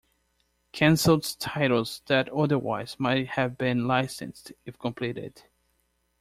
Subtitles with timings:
[0.71, 5.43] Cancelled titles that otherwise might have been licensed if completed.